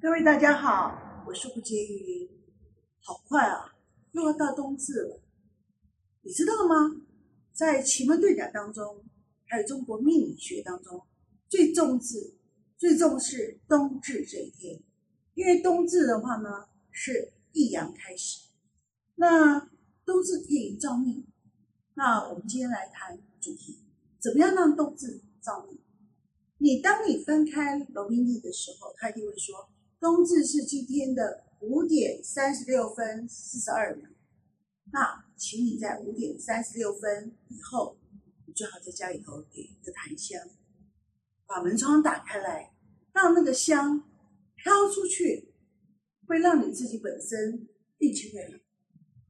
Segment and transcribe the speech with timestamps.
[0.00, 2.30] 各位大家好，我是胡婕妤。
[3.00, 3.74] 好快啊，
[4.12, 5.20] 又要到冬至了。
[6.22, 7.02] 你知道吗？
[7.52, 9.04] 在奇门遁甲当中，
[9.46, 11.04] 还有中国命理学当中，
[11.48, 12.34] 最重视、
[12.76, 14.80] 最重视冬至这一天。
[15.34, 18.48] 因为冬至的话呢，是一阳开始。
[19.16, 19.68] 那
[20.04, 21.26] 冬至可以照命。
[21.94, 23.80] 那我们今天来谈主题：
[24.18, 25.78] 怎么样让冬至照命？
[26.58, 29.70] 你当你翻开农民历的时候，他一定会说。
[30.00, 34.08] 冬至是今天的五点三十六分四十二秒，
[34.92, 37.98] 那请你在五点三十六分以后，
[38.46, 40.40] 你最好在家里头点一个檀香，
[41.48, 42.72] 把门窗打开来，
[43.12, 44.04] 让那个香
[44.54, 45.52] 飘出去，
[46.28, 47.66] 会让你自己本身
[47.98, 48.58] 运气会好。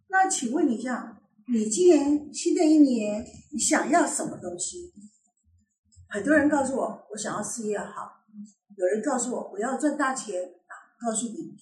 [0.09, 4.92] 那请问一下，你今年新的一年你想要什么东西？
[6.10, 8.24] 很多人告诉我，我想要事业好；
[8.76, 10.54] 有人告诉我，我要赚大钱。
[11.00, 11.54] 告诉你，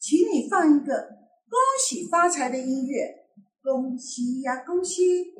[0.00, 1.00] 请你放一个
[1.48, 3.28] 恭喜发财的音乐，
[3.62, 5.32] 恭喜呀，恭喜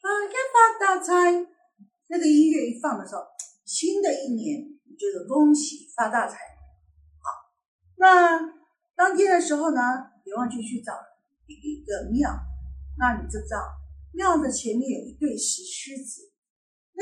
[0.00, 1.46] 发呀发大财。
[2.08, 3.22] 那个音乐一放的时候，
[3.64, 6.36] 新的一年你就是恭喜发大财。
[6.36, 7.50] 好，
[7.96, 8.38] 那
[8.94, 9.80] 当天的时候呢，
[10.22, 10.92] 别忘记去找
[11.46, 12.30] 一个庙。
[12.98, 13.58] 那你知不知道，
[14.12, 16.31] 庙的前面有一对石狮子？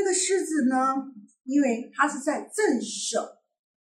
[0.01, 1.13] 那个狮子呢，
[1.45, 3.21] 因为它是在镇守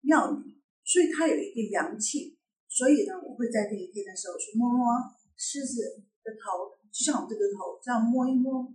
[0.01, 0.55] 庙宇。
[0.87, 2.37] 所以它有一个阳气，
[2.69, 5.01] 所以呢，我会在这一天的时候去摸摸
[5.35, 5.81] 狮子
[6.21, 8.69] 的头，就像我这个头这样摸一摸，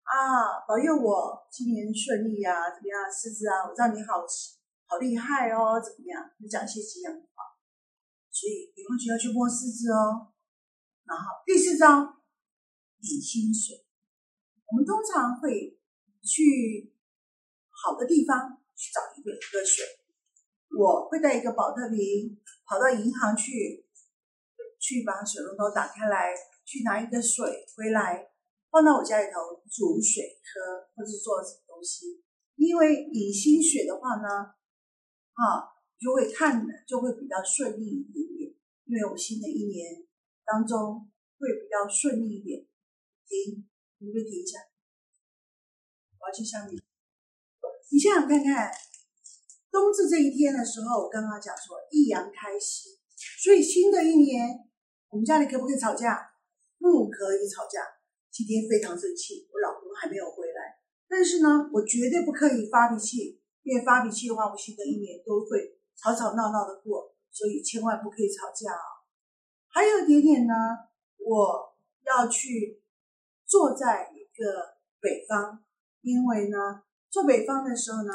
[0.00, 4.24] 啊，保佑我今年顺利呀，怎么样，狮子啊，我知道你好
[4.88, 7.52] 好厉害哦，怎么样，就讲一些吉祥话。
[8.32, 10.32] 所以以后就要去摸狮子哦。
[11.04, 12.00] 然后第四招，
[12.96, 13.84] 点心水，
[14.72, 15.76] 我们通常会
[16.26, 16.92] 去
[17.70, 19.86] 好的地方去找一个喝水。
[20.76, 23.86] 我会带一个保特瓶跑到银行去，
[24.80, 28.28] 去把水龙头打开来，去拿一个水回来，
[28.68, 32.20] 放到我家里头煮水喝，或者做什么东西。
[32.56, 34.52] 因为饮心水的话呢，
[35.32, 38.52] 啊，就会看的就会比较顺利一点点。
[38.84, 40.04] 因为我新的一年
[40.44, 41.08] 当中
[41.38, 42.66] 会比较顺利一点。
[43.26, 43.66] 停，
[43.98, 44.58] 你可以停一下，
[46.26, 46.74] 而去下面。
[47.90, 48.70] 你想想看看。
[49.68, 52.96] 冬至这一天的时候，我刚刚讲说一阳开始，
[53.44, 54.48] 所以新的一年，
[55.10, 56.32] 我们家里可不可以吵架？
[56.78, 57.84] 不可以吵架。
[58.32, 69.04] 今天非常生气，我老公还没有回来，但是呢，我绝对不可以发脾气，因为发脾气的话，我新的一年都会吵吵闹闹的过，所以千万不可以吵架啊。
[69.68, 70.54] 还有一点点呢，
[71.18, 71.76] 我
[72.06, 72.82] 要去
[73.44, 75.62] 坐在一个北方，
[76.06, 78.12] 因为呢，做北方的时候呢。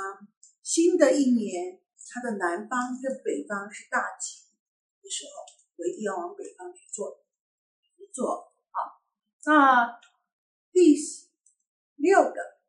[0.63, 4.45] 新的一年，它的南方跟北方是大吉
[5.01, 5.31] 的时候，
[5.75, 7.25] 我一定要往北方去做，
[7.97, 9.01] 去做好。
[9.43, 9.99] 那
[10.71, 10.95] 第
[11.95, 12.61] 六个，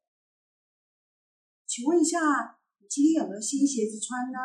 [1.66, 4.38] 请问一下，你今天有没有新鞋子穿呢？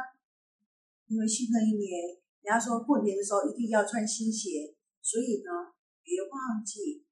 [1.08, 5.74] 因为新的一年，人家说过年的时候一定要穿新鞋，所以呢，
[6.04, 7.08] 别忘记，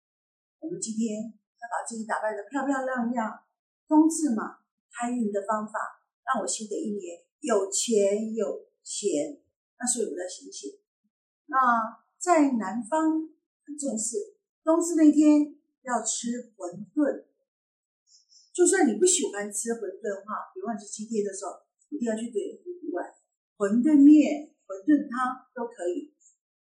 [0.60, 3.42] 我们今天要把自己打扮的漂漂亮亮。
[3.88, 4.60] 冬至嘛，
[4.92, 5.74] 开运的方法。
[6.26, 9.40] 让我新的一年有钱有闲，
[9.78, 10.80] 那是我的心情。
[11.46, 11.56] 那
[12.18, 13.30] 在南方
[13.64, 17.26] 很重视冬至那天要吃馄饨，
[18.52, 21.52] 就算你不喜欢吃馄饨的话，别忘记今天的时候
[21.90, 23.06] 一定要去点一碗
[23.58, 26.12] 馄饨面、馄饨汤都可以。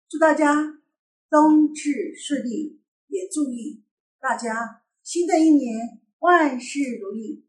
[0.09, 0.81] 祝大家
[1.29, 3.83] 冬至顺利，也祝意
[4.21, 7.45] 大家新的一年万事如意。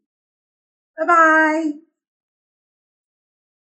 [0.96, 1.89] 拜拜。